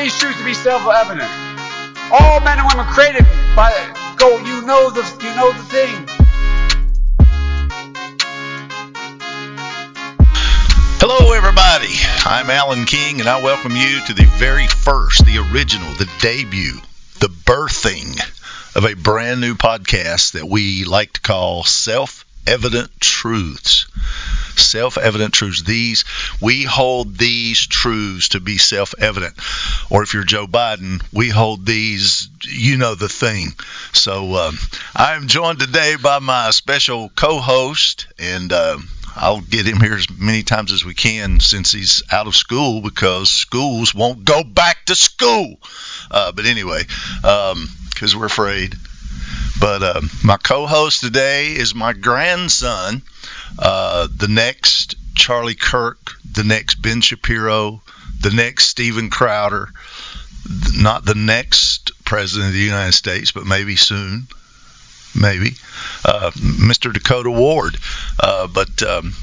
[0.00, 1.30] these truths to be self-evident.
[2.10, 3.70] All men and women created by
[4.16, 4.38] go.
[4.38, 6.06] You know the you know the thing.
[10.98, 11.94] Hello, everybody.
[12.24, 16.80] I'm Alan King, and I welcome you to the very first, the original, the debut,
[17.18, 18.18] the birthing
[18.74, 23.86] of a brand new podcast that we like to call Self Evident Truths.
[24.60, 25.62] Self evident truths.
[25.62, 26.04] These,
[26.40, 29.34] we hold these truths to be self evident.
[29.90, 33.54] Or if you're Joe Biden, we hold these, you know, the thing.
[33.92, 34.58] So um,
[34.94, 38.78] I am joined today by my special co host, and uh,
[39.16, 42.80] I'll get him here as many times as we can since he's out of school
[42.80, 45.56] because schools won't go back to school.
[46.10, 46.82] Uh, but anyway,
[47.22, 48.76] because um, we're afraid.
[49.60, 53.02] But uh, my co host today is my grandson,
[53.58, 57.82] uh, the next Charlie Kirk, the next Ben Shapiro,
[58.20, 59.68] the next Steven Crowder,
[60.74, 64.26] not the next president of the United States, but maybe soon
[65.14, 65.54] maybe,
[66.04, 66.92] uh, Mr.
[66.92, 67.76] Dakota Ward.
[68.18, 69.14] Uh, but um,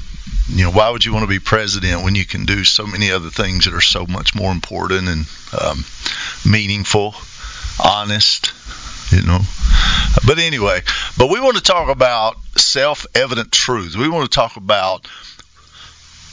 [0.48, 3.10] you know, why would you want to be president when you can do so many
[3.10, 5.26] other things that are so much more important and
[5.60, 5.84] um,
[6.44, 7.14] meaningful,
[7.82, 8.52] honest?
[9.10, 9.40] You know.
[10.26, 10.82] But anyway,
[11.16, 13.96] but we want to talk about self-evident truths.
[13.96, 15.06] We want to talk about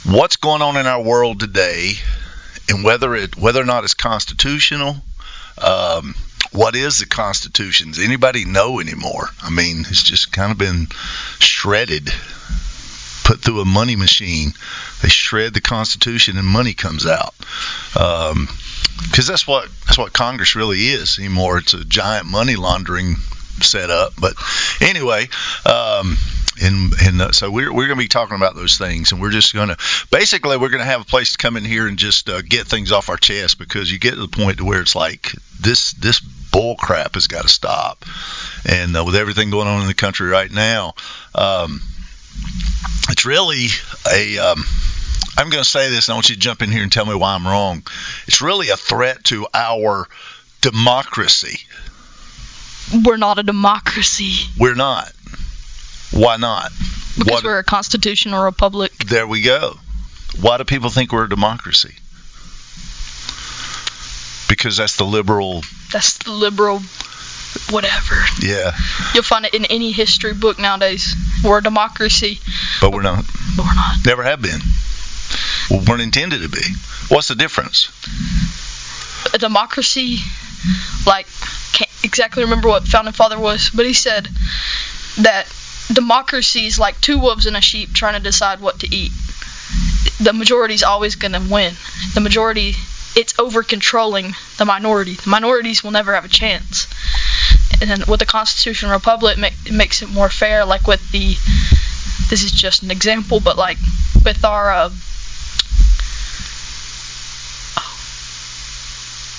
[0.04, 1.94] what's going on in our world today
[2.68, 4.96] and whether it whether or not it's constitutional.
[5.62, 6.14] Um,
[6.52, 7.88] what is the Constitution?
[7.88, 9.28] Does anybody know anymore?
[9.42, 10.86] I mean, it's just kind of been
[11.38, 12.10] shredded,
[13.24, 14.52] put through a money machine.
[15.02, 17.34] They shred the Constitution and money comes out.
[19.02, 21.58] Because that's what that's what Congress really is anymore.
[21.58, 23.16] It's a giant money laundering
[23.60, 24.12] setup.
[24.20, 24.34] But
[24.80, 25.28] anyway.
[25.64, 26.16] Um,
[26.62, 29.30] and and uh, so we're we're going to be talking about those things, and we're
[29.30, 29.76] just going to
[30.10, 32.66] basically we're going to have a place to come in here and just uh, get
[32.66, 35.92] things off our chest because you get to the point to where it's like this
[35.92, 38.04] this bull crap has got to stop.
[38.66, 40.94] And uh, with everything going on in the country right now,
[41.34, 41.80] um,
[43.10, 43.66] it's really
[44.10, 44.38] a.
[44.38, 44.64] Um,
[45.38, 47.04] I'm going to say this, and I want you to jump in here and tell
[47.06, 47.82] me why I'm wrong.
[48.26, 50.08] It's really a threat to our
[50.60, 51.66] democracy.
[53.04, 54.48] We're not a democracy.
[54.58, 55.12] We're not.
[56.12, 56.70] Why not?
[57.18, 58.92] Because what, we're a constitutional republic.
[59.06, 59.74] There we go.
[60.40, 61.94] Why do people think we're a democracy?
[64.48, 66.80] Because that's the liberal that's the liberal
[67.70, 68.16] whatever.
[68.40, 68.72] Yeah.
[69.14, 71.14] You'll find it in any history book nowadays.
[71.42, 72.38] We're a democracy.
[72.80, 73.24] But we're not.
[73.56, 74.04] But we're not.
[74.04, 74.60] Never have been.
[75.70, 76.62] We weren't intended to be.
[77.08, 77.90] What's the difference?
[79.34, 80.18] A democracy,
[81.06, 81.26] like,
[81.72, 84.28] can't exactly remember what founding father was, but he said
[85.18, 85.52] that
[85.92, 89.12] democracy is like two wolves and a sheep trying to decide what to eat.
[90.20, 91.74] The majority's always going to win.
[92.14, 92.74] The majority
[93.16, 95.14] it's over controlling the minority.
[95.14, 96.86] The minorities will never have a chance.
[97.80, 100.66] And with the Constitutional Republic, it makes it more fair.
[100.66, 101.34] Like with the,
[102.28, 103.78] this is just an example, but like
[104.24, 104.70] with our.
[104.70, 104.90] Uh,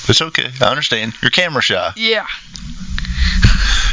[0.09, 0.50] it's okay.
[0.62, 1.13] I understand.
[1.22, 1.94] You're camera shy.
[1.95, 2.25] Yeah.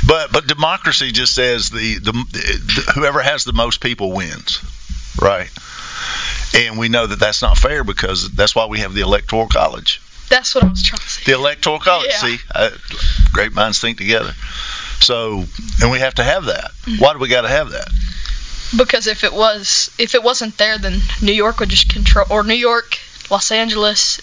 [0.07, 4.61] But but democracy just says the, the, the whoever has the most people wins,
[5.21, 5.51] right?
[6.55, 10.01] And we know that that's not fair because that's why we have the electoral college.
[10.29, 11.23] That's what I was trying to say.
[11.25, 12.11] The electoral college.
[12.11, 12.19] Yeah.
[12.19, 12.71] See, uh,
[13.33, 14.33] great minds think together.
[15.01, 15.45] So,
[15.83, 16.71] and we have to have that.
[16.85, 17.03] Mm-hmm.
[17.03, 17.89] Why do we got to have that?
[18.77, 22.43] Because if it was, if it wasn't there, then New York would just control, or
[22.43, 22.99] New York,
[23.31, 24.21] Los Angeles,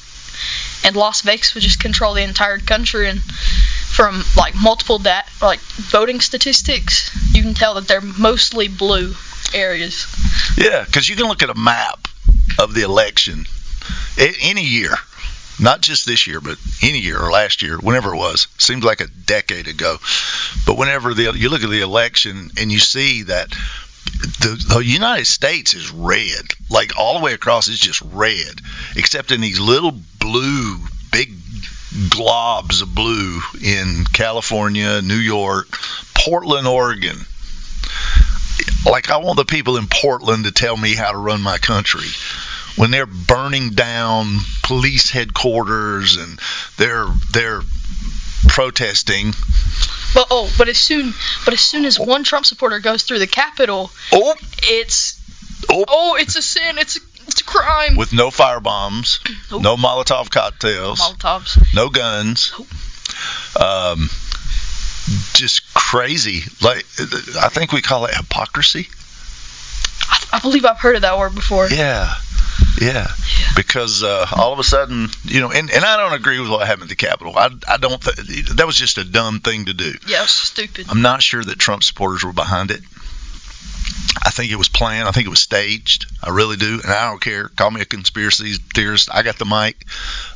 [0.84, 3.10] and Las Vegas would just control the entire country.
[3.10, 9.14] And from like multiple dat, like voting statistics, you can tell that they're mostly blue
[9.54, 10.06] areas.
[10.58, 12.08] Yeah, because you can look at a map
[12.60, 13.46] of the election
[14.18, 14.92] any year,
[15.60, 19.02] not just this year, but any year or last year, whenever it was, seems like
[19.02, 19.98] a decade ago.
[20.66, 23.54] But whenever the, you look at the election and you see that
[24.40, 28.62] the, the United States is red, like all the way across, it's just red,
[28.96, 30.78] except in these little blue,
[31.12, 31.34] big
[32.10, 35.78] globs of blue in California, New York,
[36.14, 37.26] Portland, Oregon,
[38.86, 42.08] like I want the people in Portland to tell me how to run my country.
[42.76, 46.40] When they're burning down police headquarters and
[46.78, 47.62] they're they're
[48.48, 49.34] protesting.
[50.14, 51.14] But oh, but as soon
[51.46, 55.22] but as soon as one Trump supporter goes through the Capitol, oh, it's
[55.70, 56.78] oh, oh it's a sin.
[56.78, 57.96] It's a it's a crime.
[57.96, 59.20] With no fire bombs,
[59.52, 62.54] no Molotov cocktails, Molotovs, no guns.
[63.60, 64.10] Um,
[65.34, 66.42] just crazy.
[66.62, 66.86] Like
[67.42, 68.88] I think we call it hypocrisy.
[70.10, 71.70] I, I believe I've heard of that word before.
[71.70, 72.16] Yeah,
[72.82, 73.08] Yeah,
[73.56, 76.66] because uh, all of a sudden, you know, and, and I don't agree with what
[76.66, 77.34] happened at the Capitol.
[77.38, 78.02] I, I don't.
[78.02, 79.94] Th- that was just a dumb thing to do.
[80.08, 80.88] Yeah, stupid.
[80.90, 82.82] I'm not sure that Trump supporters were behind it.
[84.24, 85.08] I think it was planned.
[85.08, 86.08] I think it was staged.
[86.24, 87.50] I really do, and I don't care.
[87.50, 89.10] Call me a conspiracy theorist.
[89.14, 89.86] I got the mic.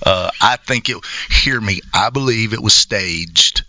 [0.05, 0.97] Uh, I think it.
[1.29, 1.81] Hear me.
[1.93, 3.63] I believe it was staged.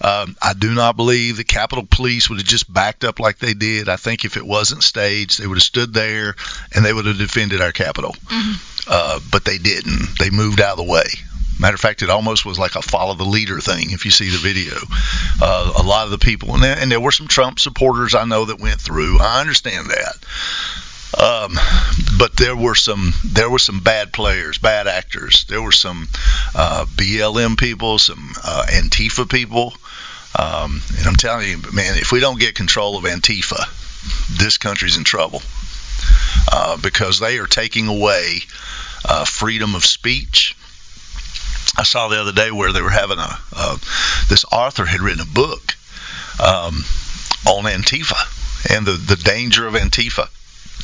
[0.00, 3.54] Um, I do not believe the Capitol Police would have just backed up like they
[3.54, 3.88] did.
[3.88, 6.36] I think if it wasn't staged, they would have stood there
[6.74, 8.14] and they would have defended our Capitol.
[8.86, 10.18] Uh, but they didn't.
[10.18, 11.04] They moved out of the way.
[11.60, 13.90] Matter of fact, it almost was like a follow the leader thing.
[13.90, 14.74] If you see the video,
[15.42, 18.24] uh, a lot of the people, and there, and there were some Trump supporters I
[18.24, 19.18] know that went through.
[19.18, 20.16] I understand that.
[21.18, 21.58] Um,
[22.18, 25.46] but there were some there were some bad players, bad actors.
[25.48, 26.06] There were some
[26.54, 29.74] uh, BLM people, some uh, Antifa people,
[30.36, 34.96] um, and I'm telling you, man, if we don't get control of Antifa, this country's
[34.96, 35.42] in trouble
[36.52, 38.40] uh, because they are taking away
[39.04, 40.56] uh, freedom of speech.
[41.76, 43.76] I saw the other day where they were having a uh,
[44.28, 45.76] this author had written a book
[46.40, 46.84] um,
[47.46, 50.28] on Antifa and the the danger of Antifa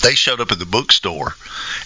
[0.02, 1.36] they showed up at the bookstore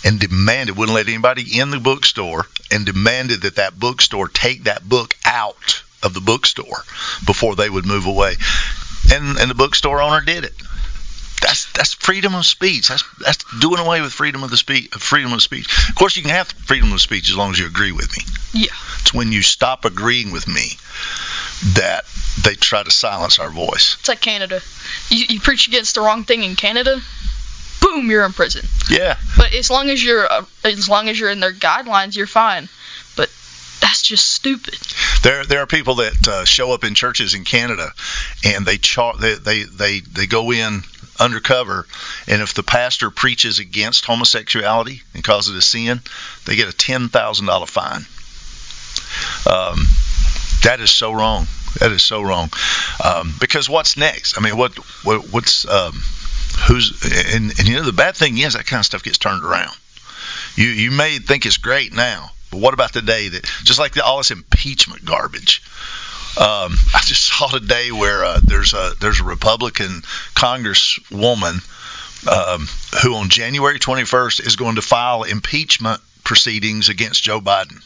[0.05, 4.89] and demanded wouldn't let anybody in the bookstore and demanded that that bookstore take that
[4.89, 6.83] book out of the bookstore
[7.27, 8.33] before they would move away
[9.13, 10.53] and and the bookstore owner did it
[11.41, 15.33] that's that's freedom of speech that's that's doing away with freedom of the speech freedom
[15.33, 17.93] of speech of course you can have freedom of speech as long as you agree
[17.93, 18.23] with me
[18.53, 18.73] Yeah.
[19.01, 20.73] it's when you stop agreeing with me
[21.75, 22.05] that
[22.43, 24.61] they try to silence our voice It's like Canada.
[25.11, 27.01] You, you preach against the wrong thing in Canada,
[27.81, 28.67] boom, you're in prison.
[28.91, 32.27] yeah But as long as you're uh, as long as you're in their guidelines, you're
[32.29, 32.69] fine.
[33.89, 34.75] That's just stupid.
[35.23, 37.91] There, there are people that uh, show up in churches in Canada,
[38.45, 40.83] and they char- they, they they they go in
[41.19, 41.87] undercover,
[42.27, 46.03] and if the pastor preaches against homosexuality and calls it a sin,
[46.45, 48.05] they get a ten thousand dollar fine.
[49.51, 49.87] Um,
[50.65, 51.47] that is so wrong.
[51.81, 52.51] That is so wrong.
[53.03, 54.37] Um, because what's next?
[54.37, 55.95] I mean, what, what what's um,
[56.67, 56.93] who's
[57.35, 59.75] and, and you know the bad thing is that kind of stuff gets turned around.
[60.57, 63.93] You you may think it's great now, but what about the day that just like
[63.93, 65.63] the, all this impeachment garbage?
[66.37, 70.03] Um, I just saw today where uh, there's a there's a Republican
[70.35, 71.63] Congresswoman
[72.27, 72.67] um,
[73.03, 77.83] who on January 21st is going to file impeachment proceedings against Joe Biden.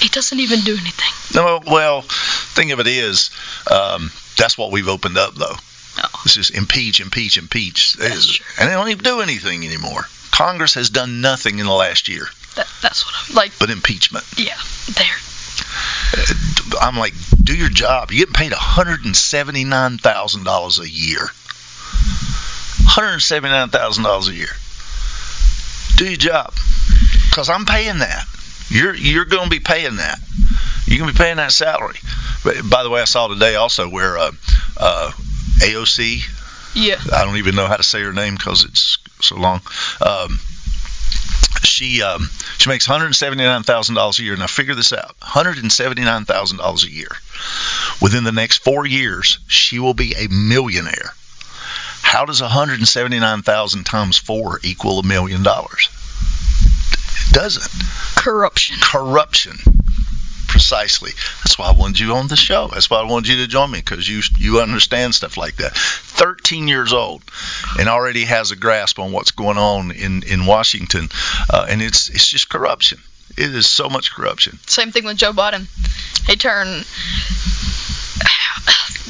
[0.00, 1.34] He doesn't even do anything.
[1.34, 3.30] No, well, thing of it is,
[3.70, 5.56] um, that's what we've opened up though.
[5.96, 6.04] No.
[6.24, 10.04] It's just impeach, impeach, impeach, and they don't even do anything anymore.
[10.30, 12.26] Congress has done nothing in the last year
[12.56, 13.52] That, that's what I'm like.
[13.58, 14.24] but impeachment.
[14.36, 14.58] Yeah,
[14.92, 15.16] there.
[16.80, 18.10] I'm like, do your job.
[18.10, 21.30] You're getting paid $179,000 a year.
[22.88, 24.48] $179,000 a year.
[25.96, 26.52] Do your job.
[27.30, 28.24] Because I'm paying that.
[28.68, 30.18] You're you're going to be paying that.
[30.86, 31.96] You're going to be paying that salary.
[32.44, 34.32] But, by the way, I saw today also where uh,
[34.76, 35.12] uh,
[35.60, 36.22] AOC,
[36.74, 36.98] Yeah.
[37.12, 39.60] I don't even know how to say her name because it's so long.
[40.00, 40.38] Um,
[41.64, 44.36] she um, she makes one hundred seventy nine thousand dollars a year.
[44.36, 47.10] Now figure this out: one hundred seventy nine thousand dollars a year.
[48.00, 51.14] Within the next four years, she will be a millionaire.
[52.02, 55.88] How does one hundred seventy nine thousand times four equal a million dollars?
[57.28, 57.68] It doesn't.
[58.16, 58.76] Corruption.
[58.80, 59.56] Corruption.
[60.48, 61.10] Precisely.
[61.42, 62.68] That's why I wanted you on the show.
[62.68, 65.76] That's why I wanted you to join me because you you understand stuff like that.
[65.76, 67.22] 13 years old
[67.78, 71.08] and already has a grasp on what's going on in in Washington,
[71.52, 72.98] uh, and it's it's just corruption.
[73.36, 74.58] It is so much corruption.
[74.66, 75.66] Same thing with Joe Biden.
[76.26, 76.86] He turned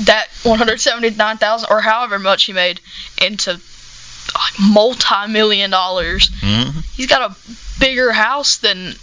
[0.05, 2.81] that 179,000 or however much he made
[3.23, 6.31] into like multi-million dollars.
[6.41, 7.37] hmm He's got a
[7.79, 8.95] bigger house than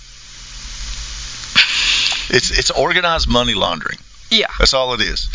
[2.30, 3.98] It's it's organized money laundering.
[4.32, 4.48] yeah.
[4.60, 5.30] That's all it is.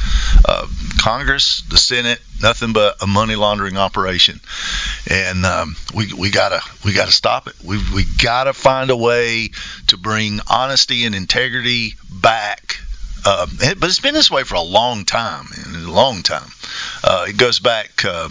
[0.44, 0.66] Uh,
[1.00, 4.40] Congress, the Senate, nothing but a money laundering operation,
[5.08, 7.54] and um, we we gotta we gotta stop it.
[7.64, 9.50] We we gotta find a way
[9.88, 12.76] to bring honesty and integrity back.
[13.26, 16.50] Um, it- but it's been this way for a long time, a long time.
[17.04, 18.28] Uh, it goes back uh,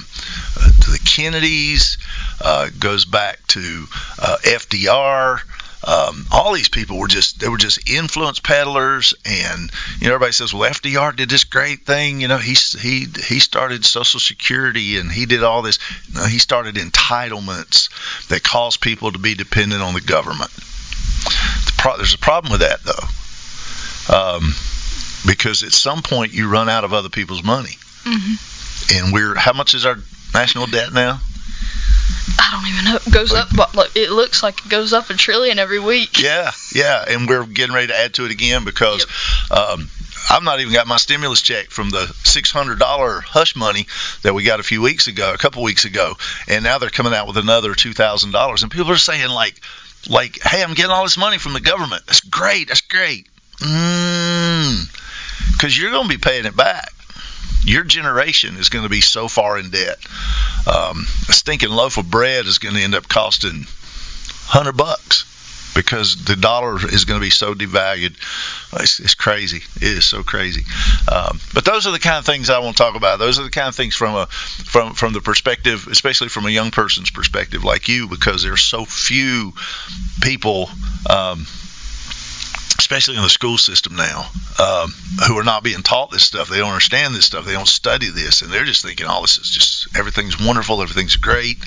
[0.59, 1.97] uh, to the Kennedys.
[2.41, 3.85] Uh, it goes back to
[4.19, 5.39] uh, FDR.
[5.85, 10.33] Um, all these people were just they were just influence peddlers, and you know everybody
[10.33, 12.19] says, well, FDR did this great thing.
[12.19, 15.77] You know, he he he started Social Security and he did all this.
[16.13, 17.89] No, he started entitlements
[18.29, 20.51] that caused people to be dependent on the government.
[20.51, 24.53] The pro- there's a problem with that though, um,
[25.27, 28.35] because at some point you run out of other people's money, hmm
[28.93, 29.97] and we're how much is our
[30.33, 31.19] national debt now?
[32.39, 32.99] I don't even know.
[33.05, 36.21] It goes up, but look, it looks like it goes up a trillion every week.
[36.21, 39.05] Yeah, yeah, and we're getting ready to add to it again because
[39.51, 39.89] um,
[40.29, 43.87] I've not even got my stimulus check from the $600 hush money
[44.23, 46.13] that we got a few weeks ago, a couple weeks ago,
[46.47, 49.59] and now they're coming out with another $2,000, and people are saying like,
[50.09, 52.05] like, hey, I'm getting all this money from the government.
[52.05, 52.67] That's great.
[52.67, 53.27] That's great.
[53.57, 54.91] Mmm,
[55.53, 56.93] because you're going to be paying it back
[57.63, 59.97] your generation is going to be so far in debt.
[60.67, 63.65] Um, a stinking loaf of bread is going to end up costing
[64.47, 65.25] hundred bucks
[65.77, 68.15] because the dollar is going to be so devalued.
[68.81, 69.61] It's, it's crazy.
[69.75, 70.63] It is so crazy.
[71.11, 73.19] Um, but those are the kind of things I want to talk about.
[73.19, 76.49] Those are the kind of things from a from from the perspective, especially from a
[76.49, 79.53] young person's perspective, like you, because there's so few
[80.21, 80.69] people.
[81.09, 81.45] Um,
[82.87, 84.29] especially in the school system now,
[84.59, 84.93] um,
[85.27, 86.47] who are not being taught this stuff.
[86.47, 87.45] They don't understand this stuff.
[87.45, 91.17] They don't study this, and they're just thinking oh, this is just everything's wonderful, everything's
[91.17, 91.57] great.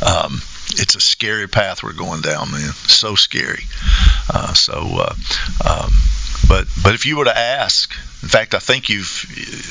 [0.00, 0.40] Um,
[0.76, 2.70] it's a scary path we're going down, man.
[2.86, 3.64] So scary.
[4.32, 5.14] Uh, so, uh,
[5.68, 5.92] um,
[6.46, 7.92] but but if you were to ask,
[8.22, 9.26] in fact, I think you've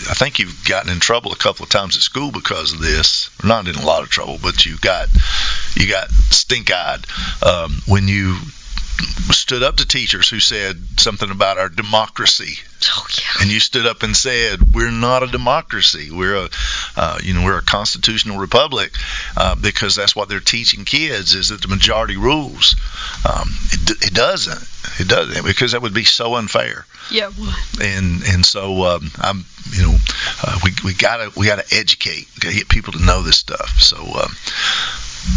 [0.09, 3.29] I think you've gotten in trouble a couple of times at school because of this.
[3.41, 5.07] Not in a lot of trouble, but you got
[5.77, 7.05] you got stink eyed
[7.41, 8.37] um, when you
[9.31, 12.59] stood up to teachers who said something about our democracy.
[12.95, 13.41] Oh, yeah.
[13.41, 16.11] And you stood up and said, "We're not a democracy.
[16.11, 16.49] We're a,
[16.97, 18.93] uh, you know, we're a constitutional republic,"
[19.37, 22.75] uh, because that's what they're teaching kids is that the majority rules.
[23.25, 24.67] Um, it, it, doesn't.
[24.99, 26.85] It doesn't because that would be so unfair.
[27.09, 27.31] Yeah.
[27.81, 29.95] And and so um, I'm, you know,
[30.43, 33.79] uh, we we gotta we gotta educate, gotta get people to know this stuff.
[33.79, 33.97] So.
[33.97, 34.35] Um,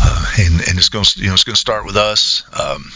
[0.01, 2.43] uh, and, and it's going to you know it's going to start with us.
[2.59, 2.91] Um,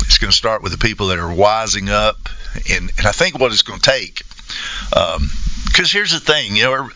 [0.00, 2.28] it's going to start with the people that are wising up,
[2.70, 4.22] and, and I think what it's going to take.
[4.94, 5.30] Um,
[5.66, 6.88] because here's the thing, you know,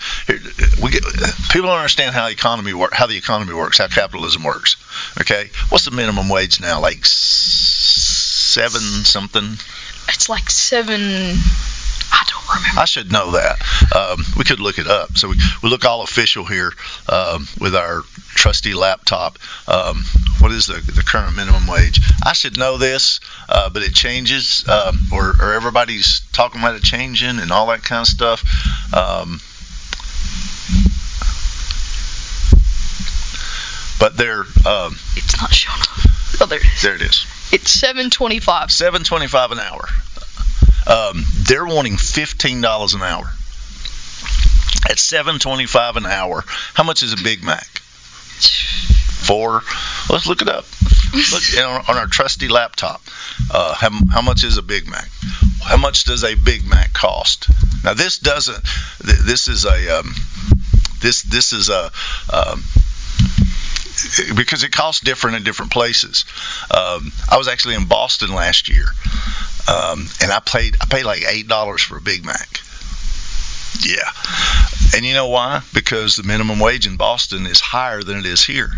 [0.83, 1.03] we get,
[1.51, 4.77] people don't understand how the economy work, how the economy works, how capitalism works.
[5.21, 6.81] Okay, what's the minimum wage now?
[6.81, 9.59] Like seven something.
[10.09, 11.37] It's like seven
[12.51, 12.81] I don't remember.
[12.81, 13.61] I should know that.
[13.95, 15.17] Um, we could look it up.
[15.17, 16.73] So we, we look all official here
[17.09, 18.03] um, with our
[18.35, 19.39] trusty laptop.
[19.69, 20.05] Um,
[20.41, 22.01] what is the, the current minimum wage?
[22.25, 26.83] I should know this, uh, but it changes, um, or, or everybody's talking about it
[26.83, 28.43] changing and all that kind of stuff.
[28.95, 29.41] Um,
[34.01, 34.41] but they're.
[34.67, 36.11] Um, it's not showing up.
[36.41, 36.83] Oh, there it is.
[36.83, 37.27] There it is.
[37.53, 38.73] It's 725.
[38.73, 39.89] 725 an hour.
[40.87, 43.33] Um, they're wanting fifteen dollars an hour.
[44.89, 46.45] At seven twenty-five an hour,
[46.75, 47.67] how much is a Big Mac?
[47.67, 49.63] Four.
[50.09, 50.65] Let's look it up.
[51.13, 53.03] Look on, on our trusty laptop.
[53.53, 55.09] Uh, how, how much is a Big Mac?
[55.63, 57.49] How much does a Big Mac cost?
[57.85, 58.65] Now this doesn't.
[59.01, 59.99] This is a.
[59.99, 60.15] Um,
[61.01, 61.91] this this is a.
[62.33, 62.65] Um,
[64.37, 66.25] because it costs different in different places.
[66.71, 68.87] Um, I was actually in Boston last year,
[69.69, 72.61] um, and I paid I paid like eight dollars for a Big Mac.
[73.81, 74.11] Yeah,
[74.97, 75.63] and you know why?
[75.73, 78.71] Because the minimum wage in Boston is higher than it is here.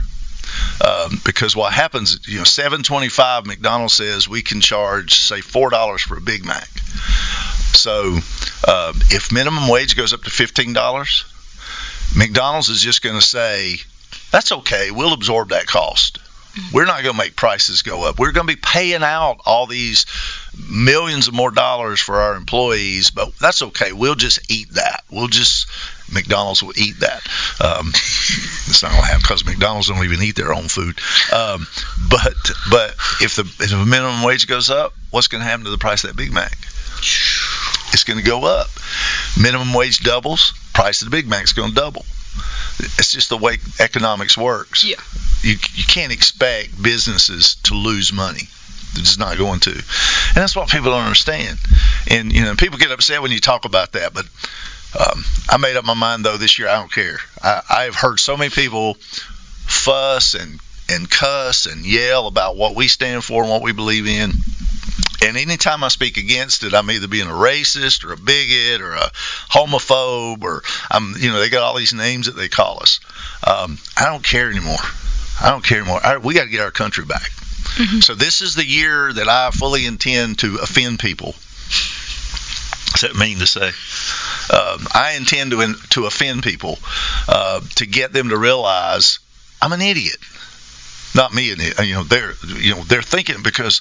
[0.84, 6.02] Um, because what happens, you know, 7.25 McDonald's says we can charge say four dollars
[6.02, 6.68] for a Big Mac.
[7.74, 8.18] So
[8.66, 11.24] uh, if minimum wage goes up to fifteen dollars,
[12.14, 13.76] McDonald's is just going to say
[14.32, 14.90] that's okay.
[14.90, 16.18] We'll absorb that cost.
[16.72, 18.18] We're not going to make prices go up.
[18.18, 20.04] We're going to be paying out all these
[20.68, 23.92] millions of more dollars for our employees, but that's okay.
[23.92, 25.04] We'll just eat that.
[25.10, 25.66] We'll just
[26.12, 27.26] McDonald's will eat that.
[27.58, 31.00] Um, it's not going to happen because McDonald's don't even eat their own food.
[31.32, 31.66] Um,
[32.10, 32.34] but
[32.70, 35.78] but if the if the minimum wage goes up, what's going to happen to the
[35.78, 36.56] price of that Big Mac?
[37.92, 38.68] It's going to go up.
[39.40, 42.04] Minimum wage doubles, price of the Big Mac is going to double.
[42.78, 44.84] It's just the way economics works.
[44.84, 45.00] Yeah.
[45.42, 48.48] You you can't expect businesses to lose money.
[48.94, 49.70] They're not going to.
[49.70, 51.58] And that's what people don't understand.
[52.10, 54.26] And you know, people get upset when you talk about that, but
[54.98, 56.68] um, I made up my mind though this year.
[56.68, 57.18] I don't care.
[57.42, 60.60] I, I've heard so many people fuss and
[60.90, 64.32] and cuss and yell about what we stand for and what we believe in.
[65.22, 68.92] And anytime I speak against it, I'm either being a racist or a bigot or
[68.92, 69.10] a
[69.50, 73.00] homophobe or I'm, you know, they got all these names that they call us.
[73.46, 74.82] Um, I don't care anymore.
[75.40, 76.00] I don't care anymore.
[76.02, 77.30] I, we got to get our country back.
[77.30, 78.00] Mm-hmm.
[78.00, 81.34] So this is the year that I fully intend to offend people.
[82.88, 83.68] What's that mean to say?
[83.68, 86.78] Um, I intend to to offend people
[87.28, 89.20] uh, to get them to realize
[89.62, 90.16] I'm an idiot
[91.14, 93.80] not me and you know they're you know they're thinking because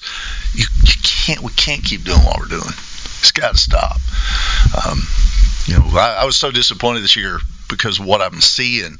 [0.54, 2.74] you, you can't we can't keep doing what we're doing.
[3.20, 4.00] It's got to stop.
[4.86, 5.02] Um,
[5.66, 7.38] you know, I, I, was so disappointed this year
[7.68, 8.98] because what I'm seeing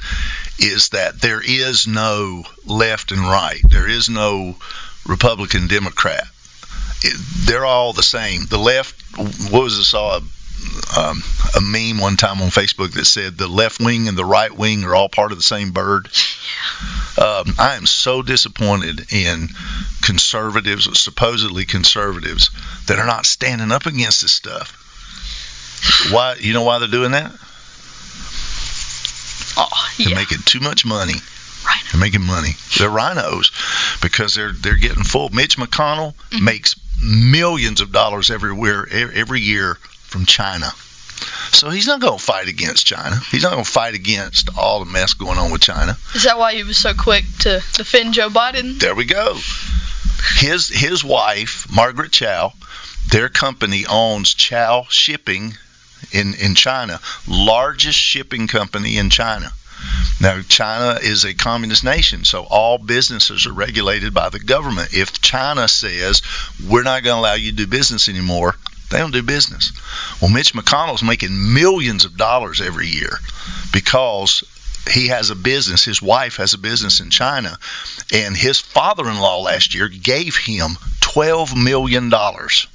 [0.58, 3.60] is that there is no left and right.
[3.68, 4.54] There is no
[5.06, 6.24] Republican Democrat.
[7.02, 8.46] It, they're all the same.
[8.46, 9.02] The left.
[9.50, 10.20] What was I saw
[10.96, 11.22] um,
[11.56, 14.84] a meme one time on Facebook that said the left wing and the right wing
[14.84, 16.08] are all part of the same bird.
[17.18, 19.48] Um, I am so disappointed in
[20.02, 22.50] conservatives, supposedly conservatives,
[22.86, 24.78] that are not standing up against this stuff.
[26.12, 26.36] Why?
[26.40, 27.32] You know why they're doing that?
[29.56, 31.14] Oh, They're making too much money.
[31.14, 31.82] RINO.
[31.92, 32.50] They're making money.
[32.78, 35.28] They're RINOs because they're they're getting full.
[35.30, 36.40] Mitch McConnell Mhm.
[36.40, 40.72] makes millions of dollars everywhere every year from China.
[41.52, 43.16] So he's not going to fight against China.
[43.30, 45.96] He's not going to fight against all the mess going on with China.
[46.14, 48.78] Is that why he was so quick to defend Joe Biden?
[48.78, 49.38] There we go.
[50.38, 52.52] His his wife, Margaret Chow,
[53.10, 55.56] their company owns Chow Shipping
[56.10, 59.52] in in China, largest shipping company in China.
[60.20, 64.94] Now, China is a communist nation, so all businesses are regulated by the government.
[64.94, 66.22] If China says
[66.64, 68.54] we're not going to allow you to do business anymore,
[68.92, 69.72] they don't do business.
[70.20, 73.18] Well, Mitch McConnell's making millions of dollars every year
[73.72, 74.44] because
[74.90, 75.84] he has a business.
[75.84, 77.56] His wife has a business in China,
[78.12, 82.66] and his father-in-law last year gave him twelve million dollars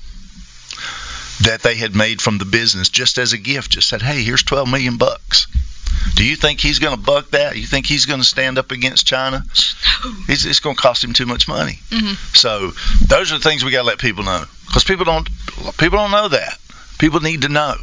[1.42, 3.72] that they had made from the business just as a gift.
[3.72, 5.48] Just said, "Hey, here's twelve million bucks."
[6.16, 7.58] Do you think he's going to buck that?
[7.58, 9.44] You think he's going to stand up against China?
[10.30, 11.80] It's, it's going to cost him too much money.
[11.90, 12.16] Mhm.
[12.36, 12.72] So
[13.08, 15.28] those are the things we got to let people know because people don't
[15.78, 16.58] people don't know that.
[17.00, 17.76] People need to know.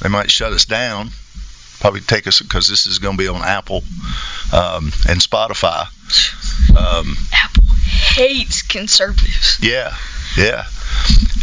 [0.00, 1.10] They might shut us down.
[1.80, 3.84] Probably take us because this is going to be on Apple
[4.52, 5.86] um, and Spotify.
[6.76, 9.58] Um, Apple hates conservatives.
[9.62, 9.94] yeah,
[10.36, 10.64] yeah.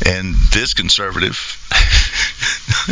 [0.05, 1.37] And this conservative,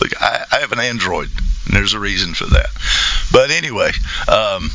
[0.00, 1.28] look, I, I have an Android,
[1.66, 2.70] and there's a reason for that.
[3.30, 3.92] But anyway,
[4.26, 4.70] um,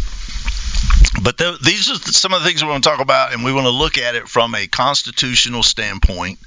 [1.24, 3.54] but th- these are some of the things we want to talk about, and we
[3.54, 6.40] want to look at it from a constitutional standpoint.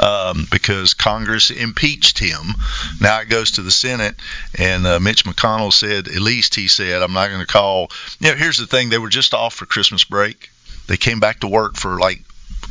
[0.00, 2.54] um, because Congress impeached him.
[3.00, 4.16] Now it goes to the Senate,
[4.58, 7.90] and uh, Mitch McConnell said, at least he said, I'm not going to call.
[8.20, 10.50] You know, here's the thing: they were just off for Christmas break.
[10.86, 12.22] They came back to work for like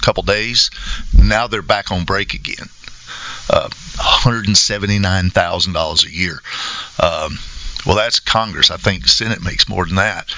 [0.01, 0.71] couple days.
[1.17, 2.67] Now they're back on break again.
[3.49, 6.41] Uh, $179,000 a year.
[6.99, 7.37] Um,
[7.85, 8.71] well, that's Congress.
[8.71, 10.33] I think Senate makes more than that.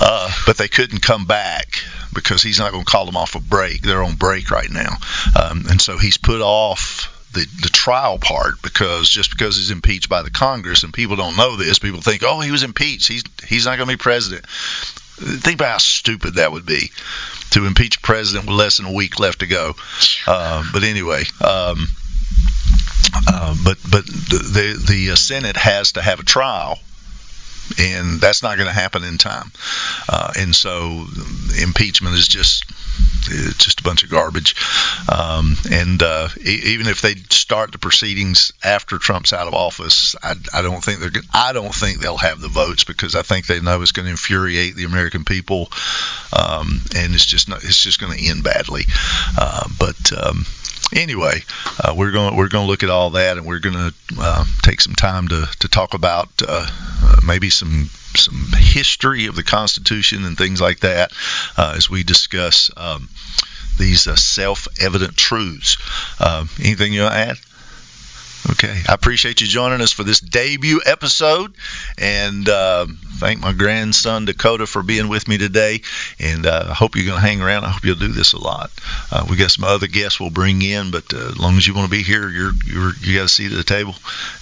[0.00, 1.76] Uh, but they couldn't come back
[2.14, 3.82] because he's not going to call them off a break.
[3.82, 4.96] They're on break right now,
[5.40, 10.08] um, and so he's put off the the trial part because just because he's impeached
[10.08, 13.08] by the Congress and people don't know this, people think, oh, he was impeached.
[13.08, 14.46] He's he's not going to be president.
[14.46, 16.90] Think about how stupid that would be
[17.52, 19.74] to impeach a president with less than a week left to go.
[20.26, 21.22] Uh, but anyway.
[21.40, 21.88] Um,
[23.26, 26.78] uh, but but the the, Senate has to have a trial
[27.78, 29.52] and that's not going to happen in time.
[30.08, 31.06] Uh, and so
[31.60, 32.64] impeachment is just
[33.56, 34.54] just a bunch of garbage.
[35.08, 40.16] Um, and uh, e- even if they start the proceedings after Trump's out of office,
[40.22, 43.46] I, I don't think they're I don't think they'll have the votes because I think
[43.46, 45.68] they know it's going to infuriate the American people,
[46.36, 48.82] um, and it's just not, it's just going to end badly.
[49.38, 50.44] Uh, but um,
[50.92, 51.40] anyway,
[51.82, 54.44] uh, we're going we're going to look at all that, and we're going to uh,
[54.62, 56.66] take some time to to talk about uh,
[57.02, 61.12] uh, maybe some some history of the Constitution and things like that
[61.56, 63.08] uh, as we discuss um,
[63.78, 65.76] these uh, self-evident truths.
[66.60, 67.38] Anything you want to add?
[68.50, 71.54] Okay, I appreciate you joining us for this debut episode,
[71.96, 72.86] and uh,
[73.18, 75.82] thank my grandson Dakota for being with me today.
[76.18, 77.64] And uh, I hope you're going to hang around.
[77.64, 78.72] I hope you'll do this a lot.
[79.12, 81.74] Uh, we got some other guests we'll bring in, but uh, as long as you
[81.74, 83.94] want to be here, you're, you're you got a seat at the table,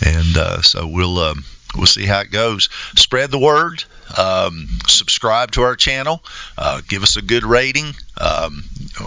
[0.05, 1.45] and uh, so we'll um,
[1.77, 2.69] we'll see how it goes.
[2.97, 3.85] Spread the word.
[4.17, 6.23] Um, subscribe to our channel.
[6.59, 8.65] Uh, give us a good rating um,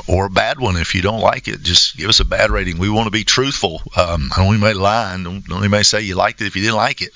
[0.08, 1.62] or a bad one if you don't like it.
[1.62, 2.78] Just give us a bad rating.
[2.78, 3.82] We want to be truthful.
[3.98, 5.24] Um, I don't anybody lying.
[5.24, 7.12] Don't, don't anybody say you liked it if you didn't like it.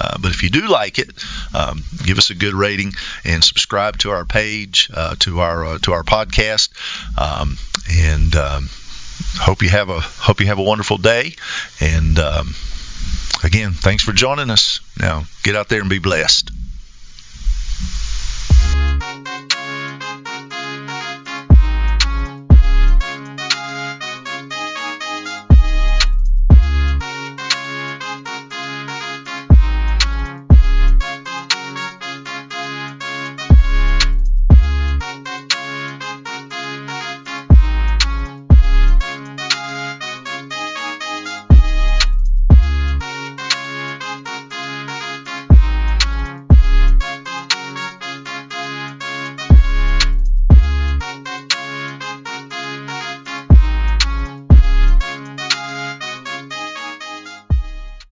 [0.00, 1.10] Uh, but if you do like it,
[1.54, 2.92] um, give us a good rating
[3.24, 6.70] and subscribe to our page, uh, to our uh, to our podcast,
[7.18, 7.56] um,
[7.90, 8.68] and um,
[9.36, 11.34] hope you have a hope you have a wonderful day.
[11.80, 12.18] And
[13.42, 14.80] again, thanks for joining us.
[14.98, 16.50] Now get out there and be blessed.